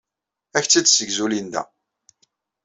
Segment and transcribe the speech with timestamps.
[0.55, 1.63] Ad ak-tt-id-tessegzu Linda.